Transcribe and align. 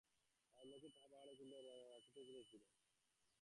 রাজলক্ষ্মী 0.57 0.89
তাহা 0.93 1.07
ভাঁড়ারে 1.13 1.33
তুলিয়া 1.39 1.61
রাখিতে 1.93 2.17
উপদেশ 2.23 2.45
দিলেন। 2.51 2.71